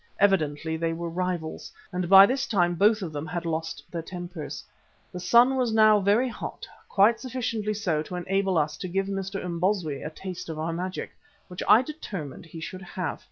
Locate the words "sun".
5.19-5.57